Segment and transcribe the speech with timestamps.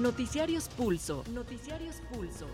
[0.00, 1.24] Noticiarios Pulso.
[1.30, 2.46] Noticiarios Pulso.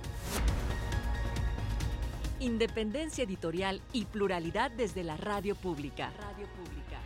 [2.41, 6.11] Independencia editorial y pluralidad desde la radio pública.
[6.19, 6.99] Radio pública.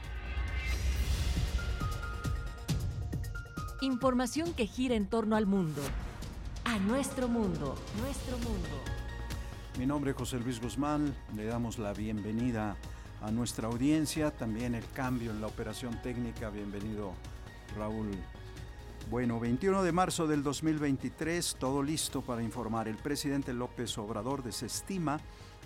[3.82, 5.82] Información que gira en torno al mundo.
[6.64, 7.75] A nuestro mundo.
[8.00, 8.68] Nuestro mundo.
[9.79, 11.14] Mi nombre es José Luis Guzmán.
[11.36, 12.79] Le damos la bienvenida
[13.20, 14.30] a nuestra audiencia.
[14.30, 16.48] También el cambio en la operación técnica.
[16.48, 17.12] Bienvenido,
[17.77, 18.16] Raúl.
[19.10, 22.87] Bueno, 21 de marzo del 2023, todo listo para informar.
[22.87, 25.19] El presidente López Obrador desestima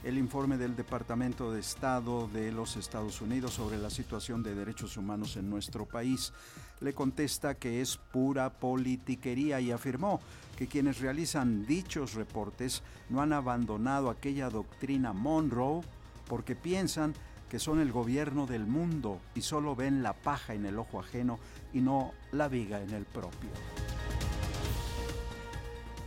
[0.03, 4.97] el informe del Departamento de Estado de los Estados Unidos sobre la situación de derechos
[4.97, 6.33] humanos en nuestro país.
[6.81, 10.21] Le contesta que es pura politiquería y afirmó
[10.57, 15.83] que quienes realizan dichos reportes no han abandonado aquella doctrina Monroe
[16.29, 17.13] porque piensan
[17.49, 21.39] que son el gobierno del mundo y solo ven la paja en el ojo ajeno
[21.73, 23.51] y no la viga en el propio.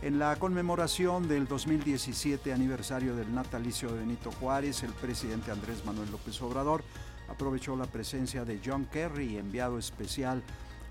[0.00, 6.12] En la conmemoración del 2017 aniversario del natalicio de Benito Juárez, el presidente Andrés Manuel
[6.12, 6.84] López Obrador
[7.28, 10.42] aprovechó la presencia de John Kerry, enviado especial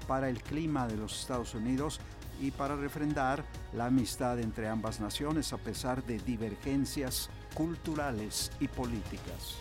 [0.07, 2.01] para el clima de los Estados Unidos
[2.41, 9.55] y para refrendar la amistad entre ambas naciones a pesar de divergencias culturales y políticas.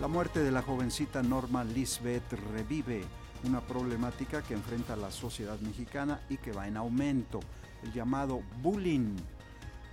[0.00, 3.04] La muerte de la jovencita Norma Lisbeth revive
[3.44, 7.40] una problemática que enfrenta la sociedad mexicana y que va en aumento,
[7.82, 9.16] el llamado bullying.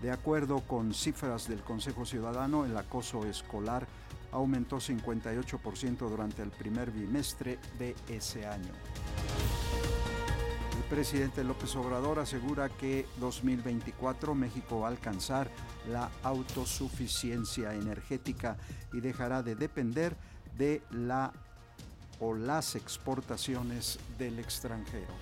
[0.01, 3.85] De acuerdo con cifras del Consejo Ciudadano, el acoso escolar
[4.31, 8.71] aumentó 58% durante el primer bimestre de ese año.
[10.89, 15.49] Presidente López Obrador asegura que 2024 México va a alcanzar
[15.89, 18.57] la autosuficiencia energética
[18.93, 20.15] y dejará de depender
[20.57, 21.33] de la
[22.19, 25.13] o las exportaciones del extranjero.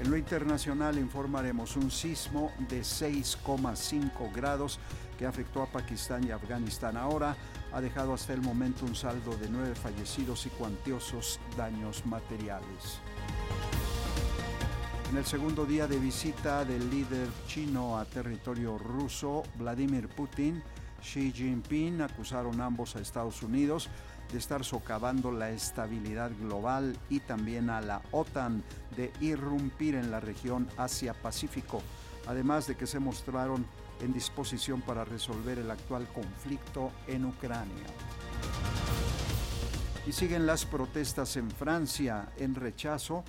[0.00, 4.78] En lo internacional informaremos un sismo de 6,5 grados
[5.18, 6.96] que afectó a Pakistán y Afganistán.
[6.96, 7.36] Ahora
[7.72, 13.00] ha dejado hasta el momento un saldo de nueve fallecidos y cuantiosos daños materiales.
[15.10, 20.62] En el segundo día de visita del líder chino a territorio ruso, Vladimir Putin,
[21.02, 23.88] Xi Jinping acusaron ambos a Estados Unidos
[24.30, 28.62] de estar socavando la estabilidad global y también a la OTAN
[28.96, 31.82] de irrumpir en la región Asia-Pacífico,
[32.28, 33.66] además de que se mostraron
[34.00, 37.86] en disposición para resolver el actual conflicto en Ucrania.
[40.06, 43.24] Y siguen las protestas en Francia en rechazo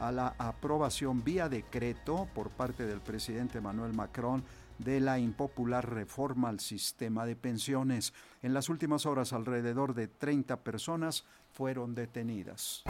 [0.00, 4.44] a la aprobación vía decreto por parte del presidente Emmanuel Macron
[4.78, 8.12] de la impopular reforma al sistema de pensiones.
[8.42, 12.84] En las últimas horas alrededor de 30 personas fueron detenidas.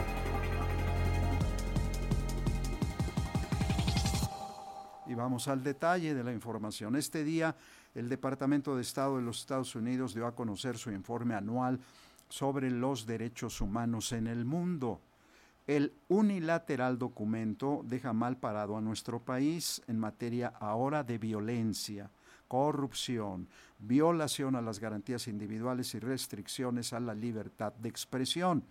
[5.05, 6.97] Y vamos al detalle de la información.
[6.97, 7.55] Este día
[7.95, 11.79] el Departamento de Estado de los Estados Unidos dio a conocer su informe anual
[12.29, 15.01] sobre los derechos humanos en el mundo.
[15.67, 22.09] El unilateral documento deja mal parado a nuestro país en materia ahora de violencia,
[22.47, 28.63] corrupción, violación a las garantías individuales y restricciones a la libertad de expresión.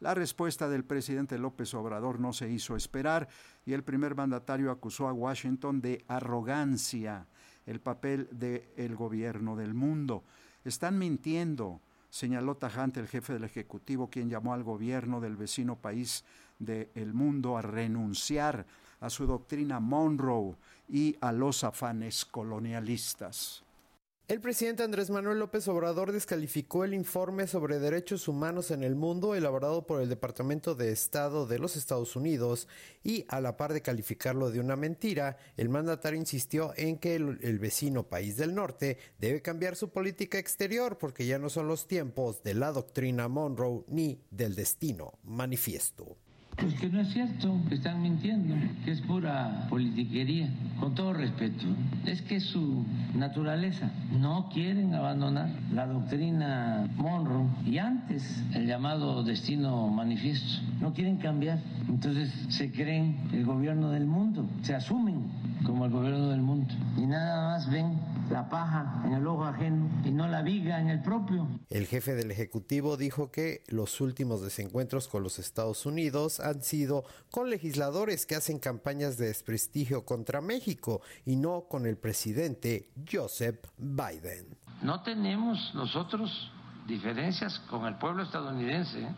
[0.00, 3.28] La respuesta del presidente López Obrador no se hizo esperar
[3.66, 7.26] y el primer mandatario acusó a Washington de arrogancia,
[7.66, 10.24] el papel del gobierno del mundo.
[10.64, 16.24] Están mintiendo señaló tajante el jefe del Ejecutivo, quien llamó al gobierno del vecino país
[16.58, 18.66] del mundo a renunciar
[19.00, 20.54] a su doctrina Monroe
[20.90, 23.64] y a los afanes colonialistas.
[24.28, 29.34] El presidente Andrés Manuel López Obrador descalificó el informe sobre derechos humanos en el mundo
[29.34, 32.68] elaborado por el Departamento de Estado de los Estados Unidos
[33.02, 37.58] y a la par de calificarlo de una mentira, el mandatario insistió en que el,
[37.58, 42.44] vecino país del norte debe cambiar su política exterior porque ya no son los tiempos
[42.44, 46.16] de la doctrina Monroe ni del destino manifiesto.
[46.56, 48.54] Pues que no es cierto, que están mintiendo,
[48.84, 51.64] que es pura politiquería, con todo respeto.
[52.06, 52.84] Es que su
[53.14, 53.90] naturaleza.
[54.20, 60.62] No quieren abandonar la doctrina Monroe y antes el llamado destino manifiesto.
[60.80, 61.58] No quieren cambiar.
[61.88, 65.24] Entonces se creen el gobierno del mundo, se asumen
[65.64, 67.98] como el gobierno del mundo y nada más ven
[68.32, 71.46] la paja en el ojo ajeno y no la viga en el propio.
[71.68, 77.04] El jefe del Ejecutivo dijo que los últimos desencuentros con los Estados Unidos han sido
[77.30, 83.66] con legisladores que hacen campañas de desprestigio contra México y no con el presidente Joseph
[83.76, 84.56] Biden.
[84.80, 86.50] No tenemos nosotros
[86.88, 89.08] diferencias con el pueblo estadounidense,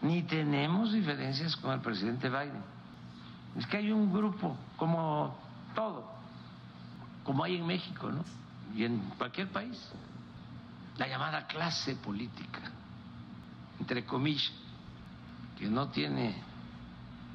[0.00, 2.64] ni tenemos diferencias con el presidente Biden.
[3.58, 5.36] Es que hay un grupo, como
[5.74, 6.15] todo,
[7.26, 8.24] como hay en México, ¿no?
[8.74, 9.76] Y en cualquier país,
[10.96, 12.70] la llamada clase política,
[13.80, 14.52] entre comillas,
[15.58, 16.40] que no tiene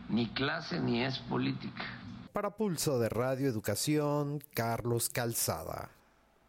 [0.10, 1.84] ni clase ni es política.
[2.32, 5.90] Para Pulso de Radio Educación, Carlos Calzada.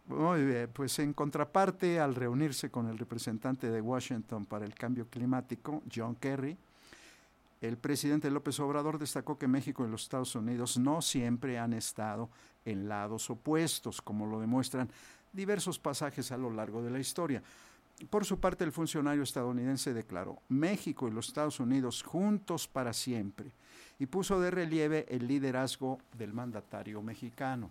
[0.06, 5.08] Muy bien, pues en contraparte al reunirse con el representante de Washington para el cambio
[5.08, 6.56] climático, John Kerry,
[7.62, 12.28] el presidente López Obrador destacó que México y los Estados Unidos no siempre han estado
[12.64, 14.90] en lados opuestos, como lo demuestran
[15.32, 17.40] diversos pasajes a lo largo de la historia.
[18.10, 23.52] Por su parte, el funcionario estadounidense declaró México y los Estados Unidos juntos para siempre
[24.00, 27.70] y puso de relieve el liderazgo del mandatario mexicano.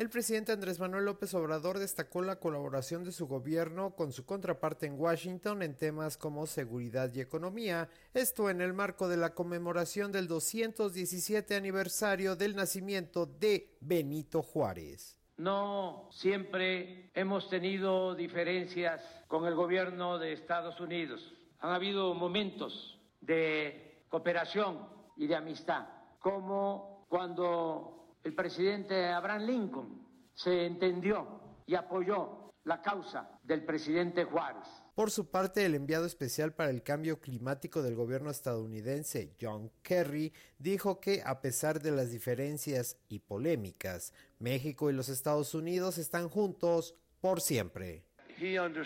[0.00, 4.86] El presidente Andrés Manuel López Obrador destacó la colaboración de su gobierno con su contraparte
[4.86, 10.10] en Washington en temas como seguridad y economía, esto en el marco de la conmemoración
[10.10, 15.18] del 217 aniversario del nacimiento de Benito Juárez.
[15.36, 21.20] No siempre hemos tenido diferencias con el gobierno de Estados Unidos.
[21.58, 24.78] Han habido momentos de cooperación
[25.18, 25.86] y de amistad,
[26.20, 34.66] como cuando el presidente Abraham Lincoln se entendió y apoyó la causa del presidente Juárez.
[34.94, 40.34] Por su parte, el enviado especial para el cambio climático del gobierno estadounidense, John Kerry,
[40.58, 46.28] dijo que a pesar de las diferencias y polémicas, México y los Estados Unidos están
[46.28, 48.04] juntos por siempre.
[48.38, 48.76] Que él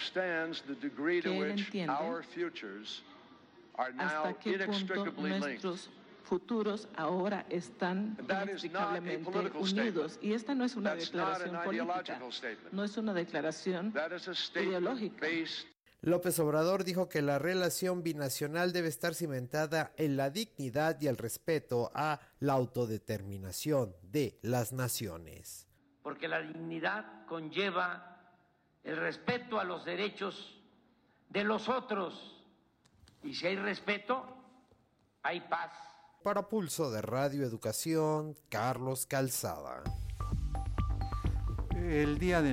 [1.50, 1.92] entiende
[3.98, 5.90] hasta qué punto nuestros
[6.24, 10.18] futuros ahora están inexplicablemente unidos.
[10.20, 12.20] Y esta no es una declaración política,
[12.72, 13.94] no es una declaración
[14.56, 15.26] ideológica.
[16.00, 21.16] López Obrador dijo que la relación binacional debe estar cimentada en la dignidad y el
[21.16, 25.66] respeto a la autodeterminación de las naciones.
[26.02, 28.20] Porque la dignidad conlleva
[28.82, 30.62] el respeto a los derechos
[31.30, 32.44] de los otros.
[33.22, 34.26] Y si hay respeto,
[35.22, 35.72] hay paz.
[36.24, 39.82] Para Pulso de Radio Educación, Carlos Calzada.
[41.76, 42.52] El Día de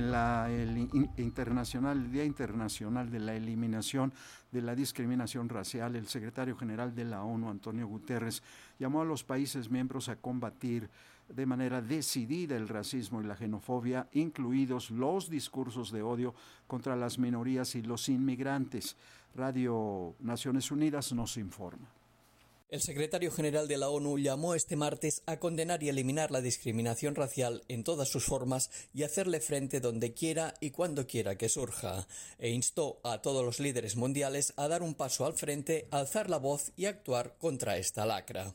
[1.16, 4.12] Internacional, el Día Internacional de la Eliminación
[4.50, 8.42] de la Discriminación Racial, el secretario general de la ONU, Antonio Guterres,
[8.78, 10.90] llamó a los países miembros a combatir
[11.30, 16.34] de manera decidida el racismo y la xenofobia, incluidos los discursos de odio
[16.66, 18.98] contra las minorías y los inmigrantes.
[19.34, 22.01] Radio Naciones Unidas nos informa.
[22.72, 27.14] El secretario general de la ONU llamó este martes a condenar y eliminar la discriminación
[27.14, 32.08] racial en todas sus formas y hacerle frente donde quiera y cuando quiera que surja,
[32.38, 36.38] e instó a todos los líderes mundiales a dar un paso al frente, alzar la
[36.38, 38.54] voz y actuar contra esta lacra.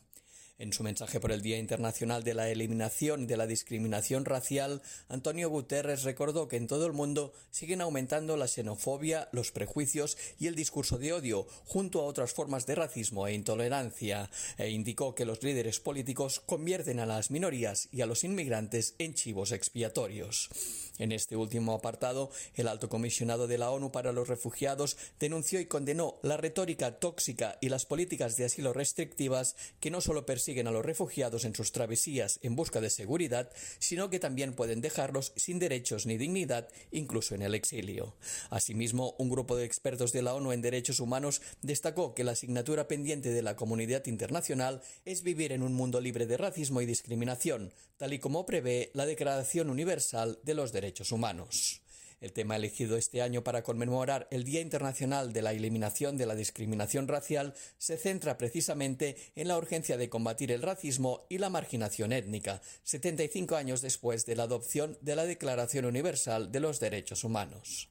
[0.60, 5.48] En su mensaje por el Día Internacional de la Eliminación de la Discriminación Racial, Antonio
[5.48, 10.56] Guterres recordó que en todo el mundo siguen aumentando la xenofobia, los prejuicios y el
[10.56, 15.44] discurso de odio, junto a otras formas de racismo e intolerancia, e indicó que los
[15.44, 20.50] líderes políticos convierten a las minorías y a los inmigrantes en chivos expiatorios.
[20.98, 25.66] En este último apartado, el alto comisionado de la ONU para los Refugiados denunció y
[25.66, 30.70] condenó la retórica tóxica y las políticas de asilo restrictivas que no solo persiguen a
[30.70, 35.58] los refugiados en sus travesías en busca de seguridad, sino que también pueden dejarlos sin
[35.58, 38.16] derechos ni dignidad, incluso en el exilio.
[38.48, 42.88] Asimismo, un grupo de expertos de la ONU en derechos humanos destacó que la asignatura
[42.88, 47.72] pendiente de la comunidad internacional es vivir en un mundo libre de racismo y discriminación,
[47.98, 51.82] tal y como prevé la Declaración Universal de los Derechos Humanos.
[52.20, 56.34] El tema elegido este año para conmemorar el Día Internacional de la Eliminación de la
[56.34, 62.10] Discriminación Racial se centra precisamente en la urgencia de combatir el racismo y la marginación
[62.12, 67.88] étnica, 75 años después de la adopción de la Declaración Universal de los Derechos Humanos.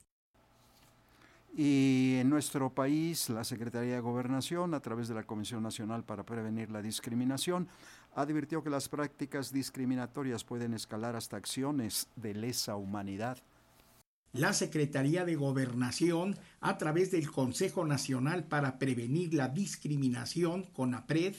[1.56, 6.24] Y en nuestro país, la Secretaría de Gobernación, a través de la Comisión Nacional para
[6.24, 7.70] Prevenir la Discriminación,
[8.14, 13.38] advirtió que las prácticas discriminatorias pueden escalar hasta acciones de lesa humanidad.
[14.34, 21.36] La Secretaría de Gobernación, a través del Consejo Nacional para Prevenir la Discriminación, CONAPRED,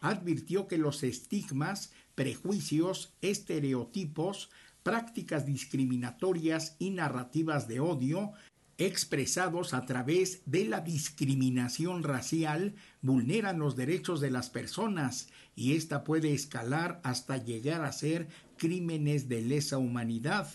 [0.00, 4.50] advirtió que los estigmas, prejuicios, estereotipos,
[4.82, 8.32] prácticas discriminatorias y narrativas de odio
[8.78, 16.04] expresados a través de la discriminación racial vulneran los derechos de las personas y ésta
[16.04, 20.48] puede escalar hasta llegar a ser crímenes de lesa humanidad.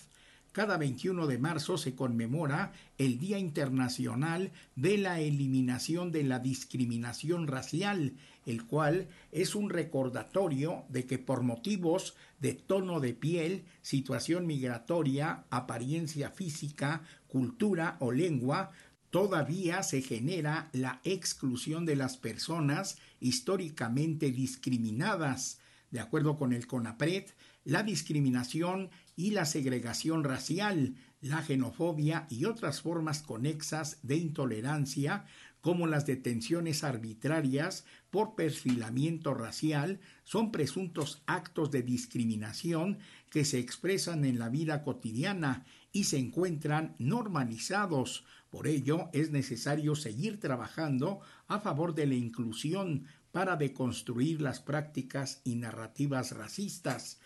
[0.53, 7.47] Cada 21 de marzo se conmemora el Día Internacional de la Eliminación de la Discriminación
[7.47, 8.13] Racial,
[8.45, 15.43] el cual es un recordatorio de que por motivos de tono de piel, situación migratoria,
[15.49, 18.71] apariencia física, cultura o lengua,
[19.09, 25.59] todavía se genera la exclusión de las personas históricamente discriminadas.
[25.89, 27.25] De acuerdo con el CONAPRED,
[27.65, 35.25] la discriminación y la segregación racial, la xenofobia y otras formas conexas de intolerancia,
[35.61, 44.25] como las detenciones arbitrarias por perfilamiento racial, son presuntos actos de discriminación que se expresan
[44.25, 48.25] en la vida cotidiana y se encuentran normalizados.
[48.49, 55.41] Por ello, es necesario seguir trabajando a favor de la inclusión para deconstruir las prácticas
[55.43, 57.19] y narrativas racistas.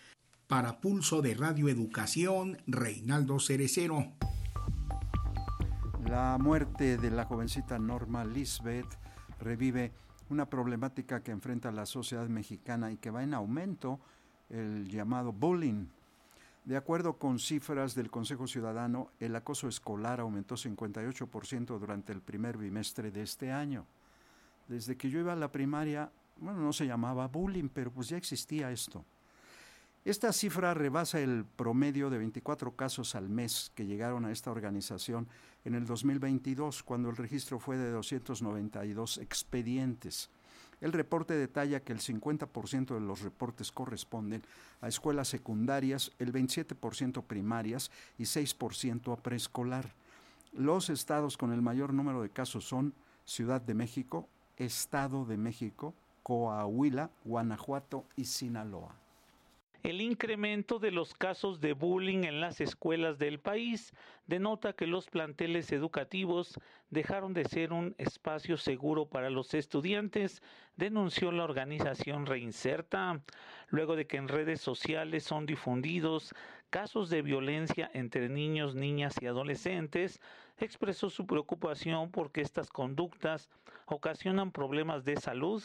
[0.48, 4.06] Para Pulso de Radio Educación, Reinaldo Cerecero.
[6.06, 8.98] La muerte de la jovencita Norma Lisbeth
[9.40, 9.92] revive
[10.30, 14.00] una problemática que enfrenta la sociedad mexicana y que va en aumento,
[14.48, 15.84] el llamado bullying.
[16.64, 22.56] De acuerdo con cifras del Consejo Ciudadano, el acoso escolar aumentó 58% durante el primer
[22.56, 23.84] bimestre de este año.
[24.66, 28.16] Desde que yo iba a la primaria, bueno, no se llamaba bullying, pero pues ya
[28.16, 29.04] existía esto.
[30.08, 35.28] Esta cifra rebasa el promedio de 24 casos al mes que llegaron a esta organización
[35.66, 40.30] en el 2022, cuando el registro fue de 292 expedientes.
[40.80, 44.40] El reporte detalla que el 50% de los reportes corresponden
[44.80, 49.92] a escuelas secundarias, el 27% primarias y 6% a preescolar.
[50.54, 52.94] Los estados con el mayor número de casos son
[53.26, 58.94] Ciudad de México, Estado de México, Coahuila, Guanajuato y Sinaloa
[59.82, 63.92] el incremento de los casos de bullying en las escuelas del país.
[64.26, 66.58] Denota que los planteles educativos
[66.90, 70.42] dejaron de ser un espacio seguro para los estudiantes,
[70.76, 73.22] denunció la organización Reinserta,
[73.68, 76.34] luego de que en redes sociales son difundidos
[76.70, 80.20] casos de violencia entre niños, niñas y adolescentes,
[80.58, 83.48] expresó su preocupación porque estas conductas
[83.86, 85.62] ocasionan problemas de salud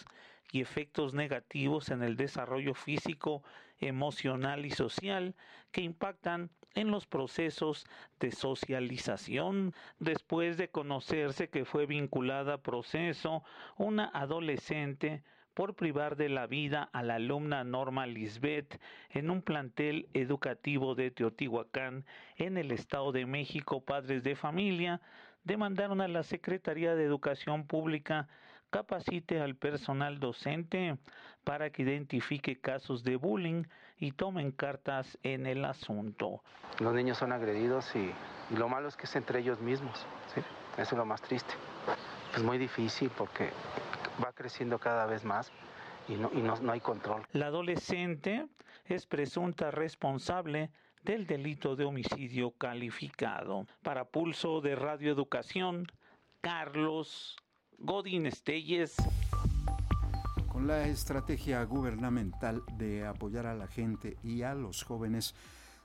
[0.52, 3.44] y efectos negativos en el desarrollo físico,
[3.80, 5.36] emocional y social
[5.72, 7.86] que impactan en los procesos
[8.20, 9.74] de socialización.
[10.00, 13.44] Después de conocerse que fue vinculada a proceso
[13.78, 18.80] una adolescente por privar de la vida a la alumna Norma Lisbeth
[19.12, 22.06] en un plantel educativo de Teotihuacán
[22.38, 25.00] en el Estado de México, padres de familia
[25.44, 28.28] demandaron a la Secretaría de Educación Pública
[28.74, 30.98] capacite al personal docente
[31.44, 33.66] para que identifique casos de bullying
[34.00, 36.42] y tomen cartas en el asunto.
[36.80, 38.12] Los niños son agredidos y,
[38.58, 40.42] lo malo es que es entre ellos mismos, ¿sí?
[40.78, 41.54] eso es lo más triste.
[42.36, 43.52] Es muy difícil porque
[44.24, 45.52] va creciendo cada vez más
[46.08, 47.28] y no, y no, no hay control.
[47.32, 48.48] La adolescente
[48.86, 50.72] es presunta responsable
[51.04, 53.68] del delito de homicidio calificado.
[53.84, 55.86] Para Pulso de Radio Educación,
[56.42, 57.38] Carlos
[57.80, 58.96] Godín Estelles.
[60.48, 65.36] Con la estrategia gubernamental de apoyar a la gente y a los jóvenes,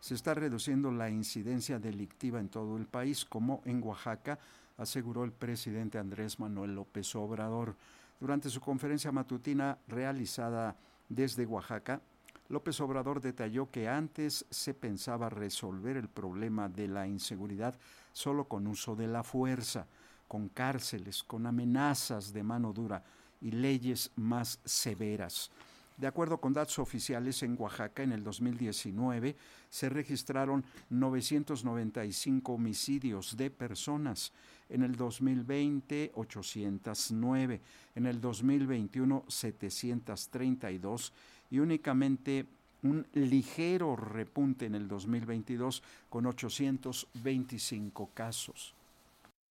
[0.01, 4.39] se está reduciendo la incidencia delictiva en todo el país, como en Oaxaca,
[4.77, 7.77] aseguró el presidente Andrés Manuel López Obrador.
[8.21, 10.77] Durante su conferencia matutina realizada
[11.09, 12.01] desde Oaxaca,
[12.49, 17.79] López Obrador detalló que antes se pensaba resolver el problema de la inseguridad
[18.13, 19.87] solo con uso de la fuerza
[20.29, 23.03] con cárceles, con amenazas de mano dura
[23.41, 25.51] y leyes más severas.
[25.97, 29.35] De acuerdo con datos oficiales, en Oaxaca en el 2019
[29.69, 34.33] se registraron 995 homicidios de personas,
[34.69, 37.61] en el 2020 809,
[37.97, 41.13] en el 2021 732
[41.51, 42.47] y únicamente
[42.85, 48.78] un ligero repunte en el 2022 con 825 casos.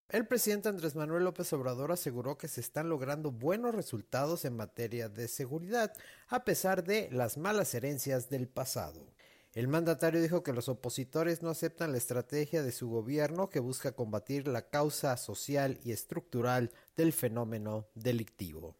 [0.09, 5.09] El presidente Andrés Manuel López Obrador aseguró que se están logrando buenos resultados en materia
[5.09, 5.91] de seguridad,
[6.29, 9.13] a pesar de las malas herencias del pasado.
[9.51, 13.91] El mandatario dijo que los opositores no aceptan la estrategia de su gobierno que busca
[13.91, 18.77] combatir la causa social y estructural del fenómeno delictivo.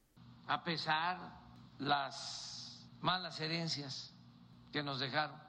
[0.48, 1.42] A pesar
[1.78, 4.14] las malas herencias
[4.72, 5.42] que nos dejaron,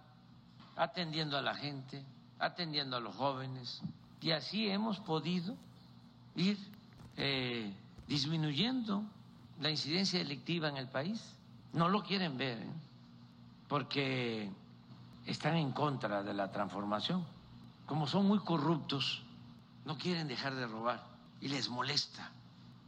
[0.75, 2.05] atendiendo a la gente,
[2.41, 3.81] atendiendo a los jóvenes,
[4.21, 5.57] y así hemos podido
[6.39, 6.57] ir
[7.17, 7.73] eh,
[8.07, 9.05] disminuyendo
[9.61, 11.21] la incidencia delictiva en el país.
[11.73, 12.73] No lo quieren ver, ¿eh?
[13.69, 14.51] porque
[15.27, 17.27] están en contra de la transformación.
[17.87, 19.23] como son muy corruptos,
[19.85, 21.03] no quieren dejar de robar
[21.41, 22.33] y les molesta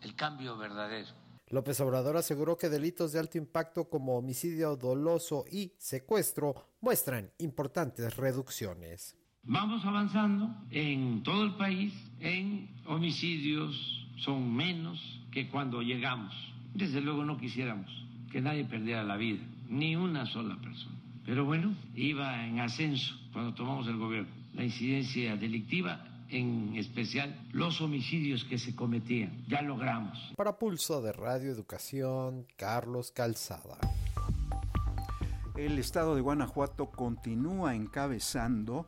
[0.02, 1.08] el cambio verdadero.
[1.48, 8.16] López Obrador aseguró que delitos de alto impacto como homicidio doloso y secuestro muestran importantes
[8.16, 9.16] reducciones.
[9.44, 15.00] Vamos avanzando en todo el país en homicidios, son menos
[15.32, 16.34] que cuando llegamos.
[16.74, 17.90] Desde luego no quisiéramos
[18.30, 20.96] que nadie perdiera la vida, ni una sola persona.
[21.24, 24.30] Pero bueno, iba en ascenso cuando tomamos el gobierno.
[24.54, 29.44] La incidencia delictiva en especial los homicidios que se cometían.
[29.48, 30.18] Ya logramos.
[30.36, 33.78] Para Pulso de Radio Educación, Carlos Calzada.
[35.56, 38.86] El estado de Guanajuato continúa encabezando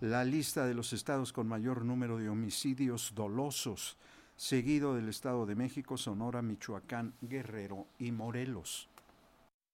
[0.00, 3.96] la lista de los estados con mayor número de homicidios dolosos,
[4.36, 8.88] seguido del Estado de México, Sonora, Michoacán, Guerrero y Morelos.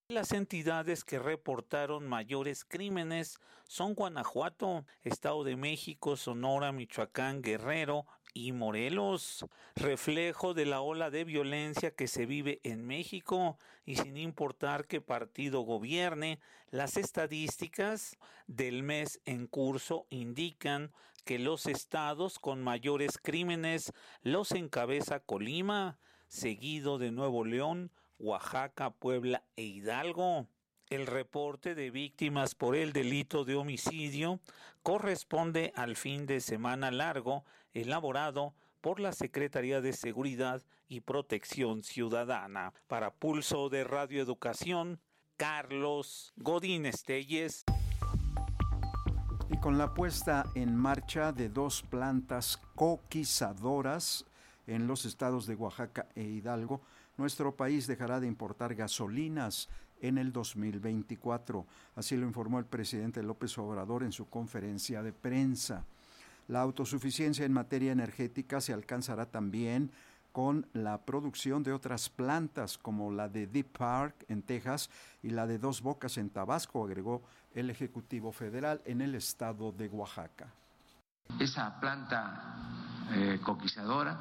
[0.09, 8.51] Las entidades que reportaron mayores crímenes son Guanajuato, Estado de México, Sonora, Michoacán, Guerrero y
[8.51, 14.85] Morelos, reflejo de la ola de violencia que se vive en México y sin importar
[14.85, 16.39] qué partido gobierne,
[16.69, 20.91] las estadísticas del mes en curso indican
[21.23, 27.89] que los estados con mayores crímenes los encabeza Colima, seguido de Nuevo León,
[28.19, 30.47] Oaxaca, Puebla e Hidalgo.
[30.89, 34.39] El reporte de víctimas por el delito de homicidio
[34.83, 37.43] corresponde al fin de semana largo
[37.75, 42.73] elaborado por la Secretaría de Seguridad y Protección Ciudadana.
[42.87, 44.99] Para Pulso de Radio Educación,
[45.37, 47.65] Carlos Godín Estelles.
[49.49, 54.25] Y con la puesta en marcha de dos plantas coquizadoras
[54.65, 56.81] en los estados de Oaxaca e Hidalgo,
[57.17, 59.69] nuestro país dejará de importar gasolinas
[60.01, 61.65] en el 2024.
[61.95, 65.85] Así lo informó el presidente López Obrador en su conferencia de prensa.
[66.47, 69.91] La autosuficiencia en materia energética se alcanzará también
[70.31, 74.89] con la producción de otras plantas como la de Deep Park en Texas
[75.23, 79.87] y la de Dos Bocas en Tabasco, agregó el Ejecutivo Federal en el estado de
[79.87, 80.47] Oaxaca.
[81.39, 84.19] Esa planta eh, coquizadora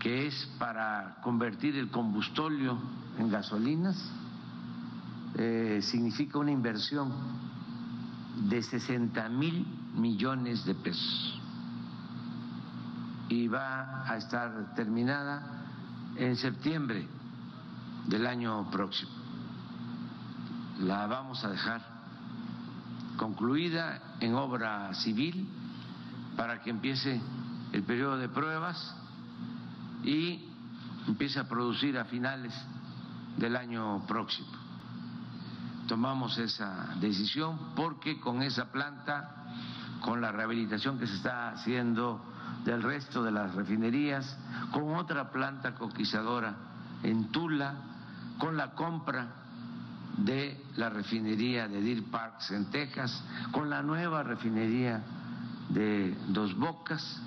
[0.00, 2.78] que es para convertir el combustóleo
[3.18, 4.10] en gasolinas,
[5.36, 7.12] eh, significa una inversión
[8.48, 11.40] de 60 mil millones de pesos
[13.28, 15.64] y va a estar terminada
[16.16, 17.08] en septiembre
[18.06, 19.10] del año próximo.
[20.80, 21.82] La vamos a dejar
[23.16, 25.48] concluida en obra civil
[26.36, 27.20] para que empiece
[27.72, 28.94] el periodo de pruebas
[30.04, 30.48] y
[31.06, 32.54] empiece a producir a finales
[33.36, 34.48] del año próximo.
[35.88, 39.35] Tomamos esa decisión porque con esa planta,
[40.06, 42.20] con la rehabilitación que se está haciendo
[42.64, 44.38] del resto de las refinerías,
[44.70, 46.54] con otra planta coquizadora
[47.02, 47.74] en Tula,
[48.38, 49.26] con la compra
[50.16, 55.02] de la refinería de Deer Parks en Texas, con la nueva refinería
[55.70, 57.20] de Dos Bocas,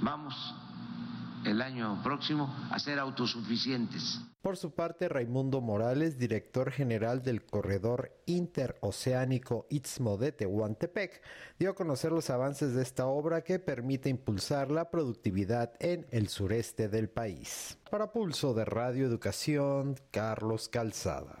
[0.00, 0.34] vamos
[1.44, 4.22] el año próximo a ser autosuficientes.
[4.44, 11.22] Por su parte, Raimundo Morales, director general del Corredor Interoceánico Istmo de Tehuantepec,
[11.58, 16.28] dio a conocer los avances de esta obra que permite impulsar la productividad en el
[16.28, 17.78] sureste del país.
[17.90, 21.38] Para Pulso de Radio Educación, Carlos Calzada.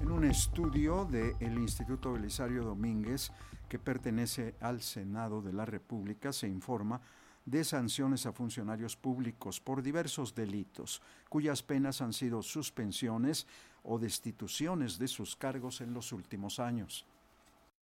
[0.00, 3.32] En un estudio del Instituto Belisario Domínguez,
[3.68, 7.00] que pertenece al Senado de la República, se informa
[7.44, 13.46] de sanciones a funcionarios públicos por diversos delitos, cuyas penas han sido suspensiones
[13.82, 17.06] o destituciones de sus cargos en los últimos años.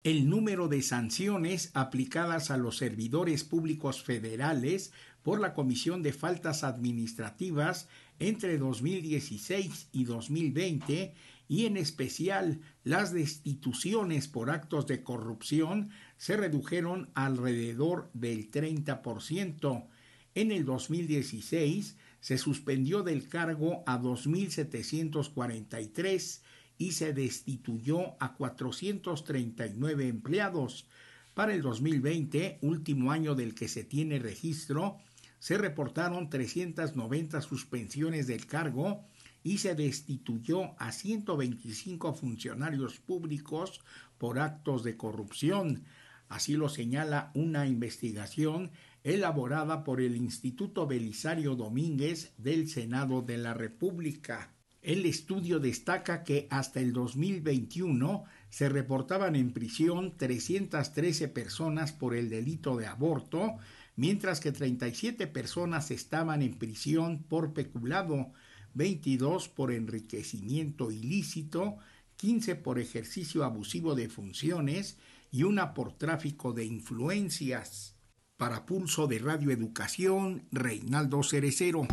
[0.03, 4.93] El número de sanciones aplicadas a los servidores públicos federales
[5.23, 7.87] por la Comisión de Faltas Administrativas
[8.19, 11.15] entre 2016 y 2020
[11.51, 19.89] y en especial las destituciones por actos de corrupción se redujeron alrededor del 30%.
[20.37, 26.43] En el 2016 se suspendió del cargo a 2.743
[26.79, 30.87] y se destituyó a 439 empleados.
[31.35, 34.99] Para el 2020, último año del que se tiene registro,
[35.41, 39.05] se reportaron 390 suspensiones del cargo
[39.43, 43.81] y se destituyó a 125 funcionarios públicos
[44.19, 45.85] por actos de corrupción.
[46.29, 48.71] Así lo señala una investigación
[49.03, 54.53] elaborada por el Instituto Belisario Domínguez del Senado de la República.
[54.83, 62.31] El estudio destaca que hasta el 2021 se reportaban en prisión 313 personas por el
[62.31, 63.57] delito de aborto,
[63.97, 68.33] mientras que 37 personas estaban en prisión por peculado,
[68.75, 71.77] 22 por enriquecimiento ilícito,
[72.17, 74.99] 15 por ejercicio abusivo de funciones
[75.31, 77.95] y una por tráfico de influencias.
[78.37, 81.87] Para Pulso de Radioeducación, Reinaldo Cerecero.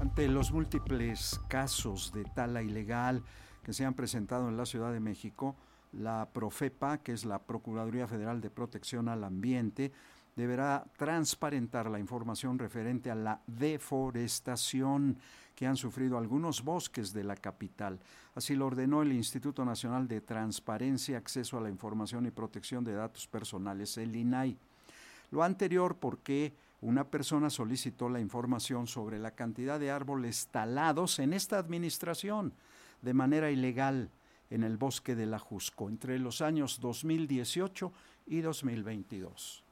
[0.00, 3.22] Ante los múltiples casos de tala ilegal
[3.62, 5.56] que se han presentado en la Ciudad de México,
[5.92, 9.92] la Profepa, que es la Procuraduría Federal de Protección al Ambiente,
[10.36, 15.18] deberá transparentar la información referente a la deforestación
[15.54, 17.98] que han sufrido algunos bosques de la capital.
[18.34, 22.92] Así lo ordenó el Instituto Nacional de Transparencia, Acceso a la Información y Protección de
[22.92, 24.58] Datos Personales, el INAI.
[25.30, 31.32] Lo anterior porque una persona solicitó la información sobre la cantidad de árboles talados en
[31.32, 32.52] esta administración
[33.00, 34.10] de manera ilegal
[34.50, 37.92] en el bosque de la Jusco entre los años 2018
[38.26, 39.65] y 2022.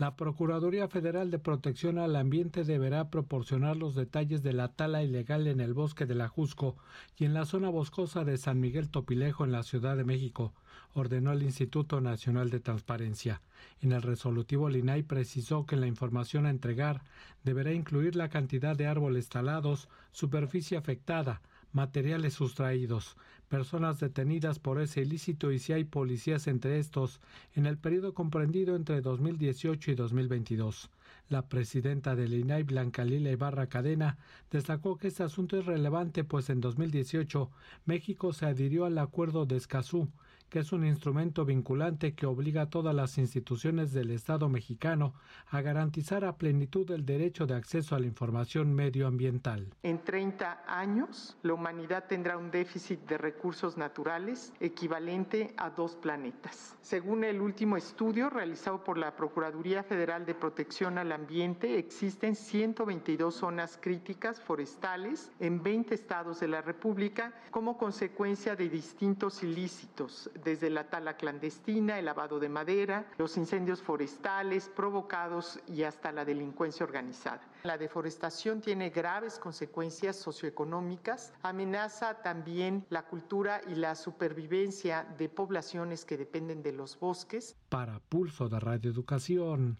[0.00, 5.46] La Procuraduría Federal de Protección al Ambiente deberá proporcionar los detalles de la tala ilegal
[5.46, 6.78] en el bosque de la Jusco
[7.18, 10.54] y en la zona boscosa de San Miguel Topilejo en la Ciudad de México,
[10.94, 13.42] ordenó el Instituto Nacional de Transparencia.
[13.82, 17.02] En el resolutivo Linay precisó que la información a entregar
[17.44, 23.16] deberá incluir la cantidad de árboles talados, superficie afectada, materiales sustraídos,
[23.48, 27.20] personas detenidas por ese ilícito y si hay policías entre estos
[27.54, 30.90] en el periodo comprendido entre 2018 y 2022.
[31.28, 34.18] La presidenta del INAI, Blanca Lila Ibarra Cadena,
[34.50, 37.50] destacó que este asunto es relevante pues en 2018
[37.86, 40.08] México se adhirió al acuerdo de Escazú,
[40.50, 45.14] que es un instrumento vinculante que obliga a todas las instituciones del Estado mexicano
[45.48, 49.72] a garantizar a plenitud el derecho de acceso a la información medioambiental.
[49.82, 56.76] En 30 años, la humanidad tendrá un déficit de recursos naturales equivalente a dos planetas.
[56.82, 63.34] Según el último estudio realizado por la Procuraduría Federal de Protección al Ambiente, existen 122
[63.34, 70.70] zonas críticas forestales en 20 estados de la República como consecuencia de distintos ilícitos desde
[70.70, 76.84] la tala clandestina, el lavado de madera, los incendios forestales provocados y hasta la delincuencia
[76.84, 77.40] organizada.
[77.62, 86.04] La deforestación tiene graves consecuencias socioeconómicas, amenaza también la cultura y la supervivencia de poblaciones
[86.04, 87.56] que dependen de los bosques.
[87.68, 89.78] Para Pulso de Radio Educación,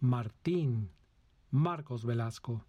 [0.00, 0.90] Martín
[1.50, 2.64] Marcos Velasco.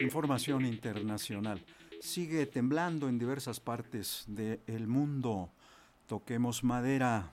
[0.00, 1.64] Información internacional
[2.00, 5.50] sigue temblando en diversas partes del mundo.
[6.06, 7.32] Toquemos madera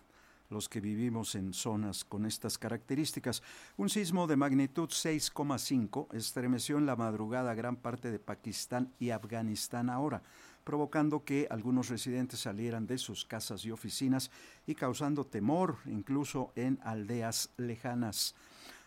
[0.49, 3.41] los que vivimos en zonas con estas características.
[3.77, 9.89] Un sismo de magnitud 6,5 estremeció en la madrugada gran parte de Pakistán y Afganistán
[9.89, 10.21] ahora,
[10.63, 14.31] provocando que algunos residentes salieran de sus casas y oficinas
[14.65, 18.35] y causando temor incluso en aldeas lejanas.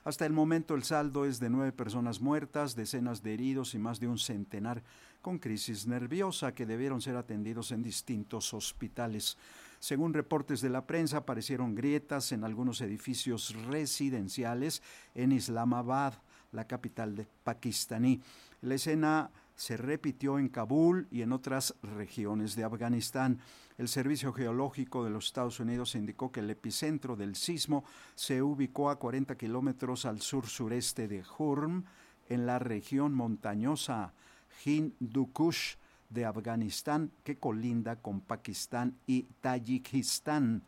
[0.03, 4.01] Hasta el momento el saldo es de nueve personas muertas, decenas de heridos y más
[4.01, 4.83] de un centenar
[5.21, 9.37] con crisis nerviosa que debieron ser atendidos en distintos hospitales.
[9.79, 14.83] Según reportes de la prensa, aparecieron grietas en algunos edificios residenciales
[15.15, 16.15] en Islamabad,
[16.53, 18.23] la capital de pakistaní.
[18.63, 23.41] La escena se repitió en Kabul y en otras regiones de Afganistán.
[23.77, 28.89] El Servicio Geológico de los Estados Unidos indicó que el epicentro del sismo se ubicó
[28.89, 31.85] a 40 kilómetros al sur-sureste de Hurm,
[32.31, 34.15] en la región montañosa
[34.65, 35.75] Hindukush
[36.09, 40.63] de Afganistán, que colinda con Pakistán y Tayikistán.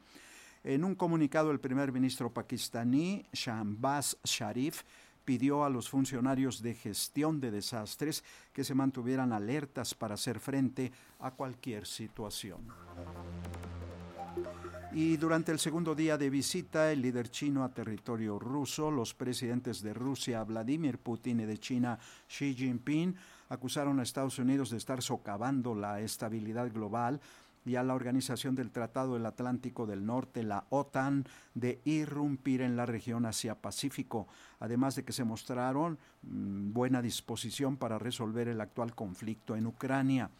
[0.64, 4.82] En un comunicado, el primer ministro pakistaní, Shahbaz Sharif,
[5.24, 10.92] pidió a los funcionarios de gestión de desastres que se mantuvieran alertas para hacer frente
[11.20, 12.60] a cualquier situación.
[14.94, 19.80] Y durante el segundo día de visita, el líder chino a territorio ruso, los presidentes
[19.80, 23.16] de Rusia, Vladimir Putin, y de China, Xi Jinping,
[23.48, 27.20] acusaron a Estados Unidos de estar socavando la estabilidad global
[27.64, 32.76] y a la Organización del Tratado del Atlántico del Norte, la OTAN, de irrumpir en
[32.76, 34.26] la región Asia-Pacífico,
[34.60, 40.30] además de que se mostraron mm, buena disposición para resolver el actual conflicto en Ucrania.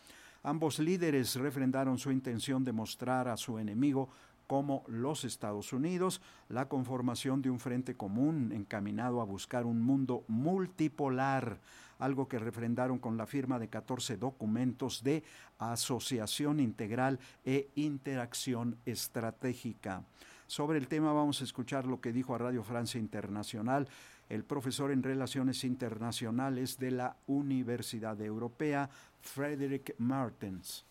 [0.42, 4.08] Ambos líderes refrendaron su intención de mostrar a su enemigo
[4.48, 10.24] como los Estados Unidos, la conformación de un frente común encaminado a buscar un mundo
[10.28, 11.58] multipolar
[12.02, 15.22] algo que refrendaron con la firma de 14 documentos de
[15.58, 20.02] asociación integral e interacción estratégica.
[20.46, 23.88] Sobre el tema vamos a escuchar lo que dijo a Radio Francia Internacional
[24.28, 28.88] el profesor en Relaciones Internacionales de la Universidad Europea,
[29.20, 30.86] Frederick Martens.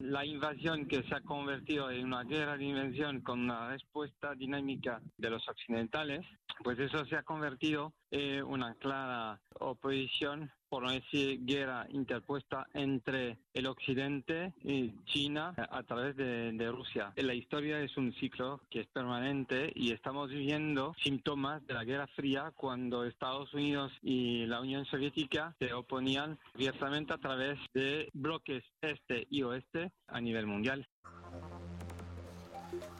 [0.00, 5.02] La invasión que se ha convertido en una guerra de invención con una respuesta dinámica
[5.16, 6.24] de los occidentales,
[6.62, 13.38] pues eso se ha convertido en una clara oposición por no decir guerra interpuesta entre
[13.54, 17.12] el occidente y China a través de, de, Rusia.
[17.16, 22.06] La historia es un ciclo que es permanente y estamos viviendo síntomas de la Guerra
[22.08, 28.62] Fría cuando Estados Unidos y la Unión Soviética se oponían abiertamente a través de bloques
[28.82, 30.86] este y oeste a nivel mundial.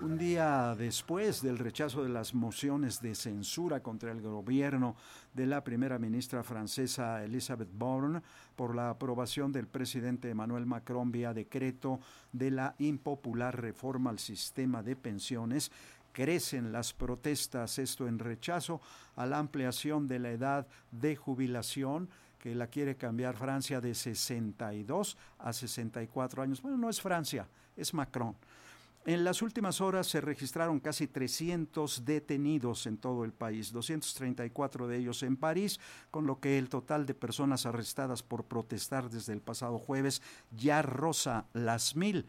[0.01, 4.97] Un día después del rechazo de las mociones de censura contra el gobierno
[5.35, 8.23] de la primera ministra francesa Elisabeth Borne
[8.57, 12.01] por la aprobación del presidente Emmanuel Macron vía decreto
[12.33, 15.71] de la impopular reforma al sistema de pensiones,
[16.13, 18.81] crecen las protestas, esto en rechazo
[19.17, 25.17] a la ampliación de la edad de jubilación que la quiere cambiar Francia de 62
[25.39, 26.63] a 64 años.
[26.63, 28.37] Bueno, no es Francia, es Macron.
[29.05, 34.99] En las últimas horas se registraron casi 300 detenidos en todo el país, 234 de
[34.99, 35.81] ellos en París,
[36.11, 40.83] con lo que el total de personas arrestadas por protestar desde el pasado jueves ya
[40.83, 42.27] roza las mil.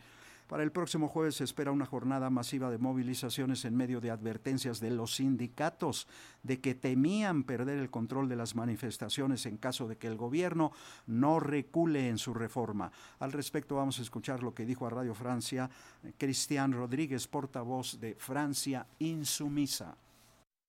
[0.50, 4.80] Para el próximo jueves se espera una jornada masiva de movilizaciones en medio de advertencias
[4.80, 6.08] de los sindicatos
[6.42, 10.72] de que temían perder el control de las manifestaciones en caso de que el gobierno
[11.06, 12.92] no recule en su reforma.
[13.20, 15.70] Al respecto vamos a escuchar lo que dijo a Radio Francia
[16.18, 19.98] Cristian Rodríguez, portavoz de Francia Insumisa.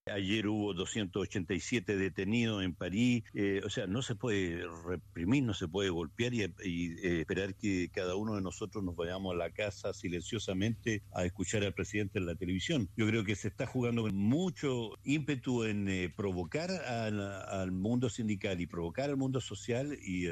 [0.07, 3.23] Ayer hubo 287 detenidos en París.
[3.35, 7.87] Eh, o sea, no se puede reprimir, no se puede golpear y, eh, esperar que
[7.93, 12.25] cada uno de nosotros nos vayamos a la casa silenciosamente a escuchar al presidente en
[12.25, 12.89] la televisión.
[12.97, 18.65] Yo creo que se está jugando mucho ímpetu en eh, provocar al, mundo sindical y
[18.65, 20.27] provocar al mundo social y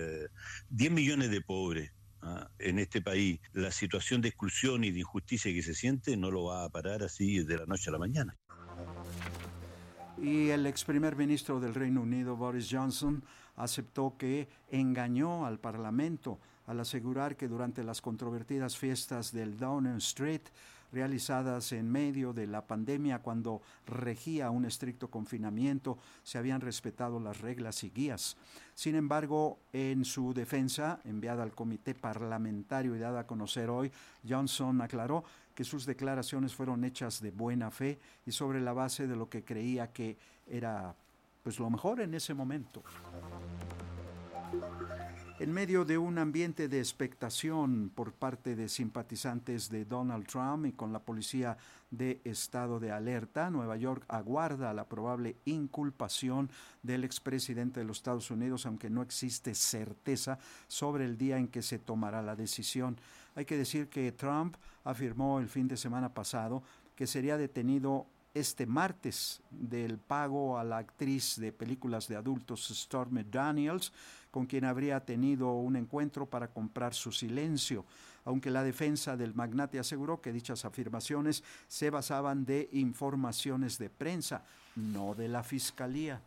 [0.70, 1.92] 10 millones de pobres.
[2.22, 2.50] ¿ah?
[2.58, 6.46] en este país, la situación de exclusión y de injusticia que se siente no lo
[6.46, 8.36] va a parar así de la noche a la mañana.
[10.22, 13.24] Y el ex primer ministro del Reino Unido, Boris Johnson,
[13.56, 20.42] aceptó que engañó al Parlamento al asegurar que durante las controvertidas fiestas del Downing Street,
[20.92, 27.42] realizadas en medio de la pandemia cuando regía un estricto confinamiento, se habían respetado las
[27.42, 28.38] reglas y guías.
[28.76, 33.92] Sin embargo, en su defensa, enviada al comité parlamentario y dada a conocer hoy,
[34.28, 35.24] Johnson aclaró
[35.60, 39.44] que sus declaraciones fueron hechas de buena fe y sobre la base de lo que
[39.44, 40.18] creía que
[40.48, 40.96] era
[41.44, 42.82] pues lo mejor en ese momento.
[45.38, 50.72] En medio de un ambiente de expectación por parte de simpatizantes de Donald Trump y
[50.72, 51.58] con la policía
[51.92, 56.50] de estado de alerta, Nueva York aguarda la probable inculpación
[56.84, 61.62] del expresidente de los Estados Unidos, aunque no existe certeza sobre el día en que
[61.62, 62.98] se tomará la decisión.
[63.36, 66.64] Hay que decir que Trump afirmó el fin de semana pasado
[66.96, 73.24] que sería detenido este martes del pago a la actriz de películas de adultos Stormy
[73.24, 73.92] Daniels,
[74.32, 77.86] con quien habría tenido un encuentro para comprar su silencio,
[78.30, 84.46] aunque la defensa del magnate aseguró que dichas afirmaciones se basaban de informaciones de prensa,
[84.76, 86.22] no de la fiscalía.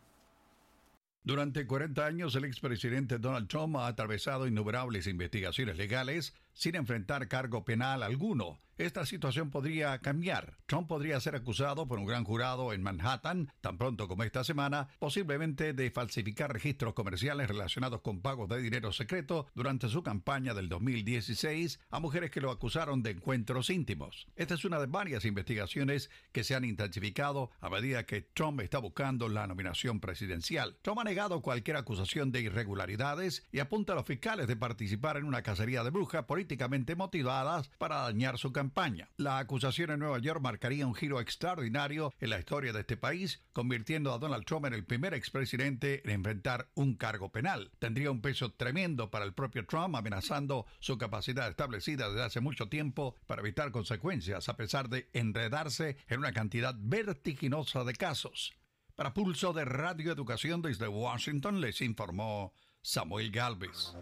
[1.23, 7.65] Durante 40 años, el expresidente Donald Trump ha atravesado innumerables investigaciones legales sin enfrentar cargo
[7.65, 8.59] penal alguno.
[8.77, 10.57] Esta situación podría cambiar.
[10.65, 14.87] Trump podría ser acusado por un gran jurado en Manhattan, tan pronto como esta semana,
[14.97, 20.69] posiblemente de falsificar registros comerciales relacionados con pagos de dinero secreto durante su campaña del
[20.69, 24.27] 2016 a mujeres que lo acusaron de encuentros íntimos.
[24.35, 28.79] Esta es una de varias investigaciones que se han intensificado a medida que Trump está
[28.79, 30.77] buscando la nominación presidencial.
[30.81, 35.25] Trump ha negado cualquier acusación de irregularidades y apunta a los fiscales de participar en
[35.25, 38.73] una cacería de brujas políticamente motivadas para dañar su campaña
[39.17, 43.41] la acusación en Nueva York marcaría un giro extraordinario en la historia de este país,
[43.53, 47.71] convirtiendo a Donald Trump en el primer expresidente en enfrentar un cargo penal.
[47.79, 52.67] Tendría un peso tremendo para el propio Trump, amenazando su capacidad establecida desde hace mucho
[52.67, 58.53] tiempo para evitar consecuencias, a pesar de enredarse en una cantidad vertiginosa de casos.
[58.95, 63.95] Para Pulso de Radio Educación desde Washington les informó Samuel Galvez.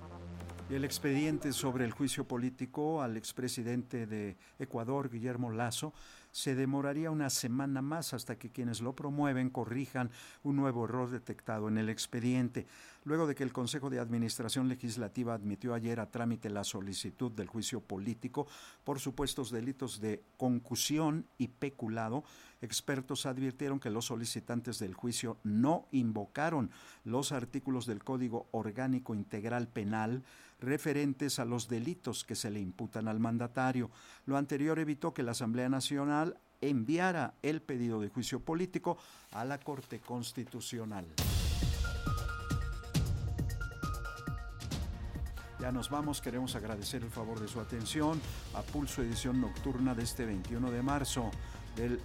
[0.71, 5.93] El expediente sobre el juicio político al expresidente de Ecuador, Guillermo Lazo,
[6.31, 10.11] se demoraría una semana más hasta que quienes lo promueven corrijan
[10.43, 12.67] un nuevo error detectado en el expediente.
[13.03, 17.47] Luego de que el Consejo de Administración Legislativa admitió ayer a trámite la solicitud del
[17.47, 18.47] juicio político
[18.83, 22.23] por supuestos delitos de concusión y peculado,
[22.61, 26.69] expertos advirtieron que los solicitantes del juicio no invocaron
[27.03, 30.23] los artículos del Código Orgánico Integral Penal
[30.59, 33.89] referentes a los delitos que se le imputan al mandatario.
[34.27, 38.99] Lo anterior evitó que la Asamblea Nacional enviara el pedido de juicio político
[39.31, 41.07] a la Corte Constitucional.
[45.61, 48.19] Ya nos vamos, queremos agradecer el favor de su atención
[48.55, 51.29] a Pulso Edición Nocturna de este 21 de marzo
[51.75, 51.99] del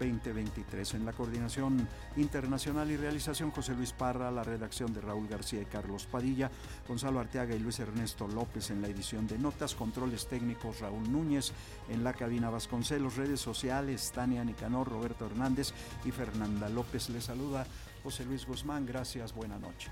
[0.00, 0.94] 2023.
[0.94, 5.66] En la coordinación internacional y realización José Luis Parra, la redacción de Raúl García y
[5.66, 6.50] Carlos Padilla,
[6.88, 11.52] Gonzalo Arteaga y Luis Ernesto López en la edición de notas, controles técnicos Raúl Núñez
[11.88, 15.72] en la cabina Vasconcelos, redes sociales Tania Nicanor, Roberto Hernández
[16.04, 17.10] y Fernanda López.
[17.10, 17.64] Les saluda
[18.02, 18.86] José Luis Guzmán.
[18.86, 19.88] Gracias, buena noche.